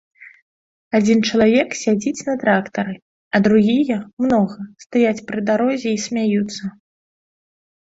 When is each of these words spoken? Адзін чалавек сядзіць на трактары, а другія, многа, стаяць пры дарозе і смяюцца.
Адзін 0.99 1.19
чалавек 1.29 1.69
сядзіць 1.83 2.25
на 2.31 2.35
трактары, 2.45 2.93
а 3.37 3.45
другія, 3.51 3.97
многа, 4.27 4.61
стаяць 4.89 5.17
пры 5.33 5.39
дарозе 5.55 5.89
і 6.01 6.05
смяюцца. 6.09 6.63